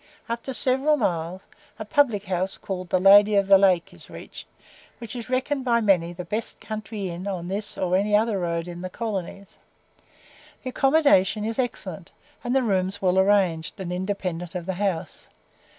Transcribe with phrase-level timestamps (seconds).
[0.27, 1.45] After several miles,
[1.77, 4.47] a public house called the "Lady of the Lake" is reached,
[4.97, 8.67] which is reckoned by many the best country inn on this or any other road
[8.67, 9.59] in the colonies.
[10.63, 12.11] The accommodation is excellent,
[12.43, 15.29] and the rooms well arranged, and independent of the house.